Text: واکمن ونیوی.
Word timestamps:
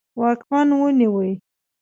واکمن 0.19 0.67
ونیوی. 0.79 1.31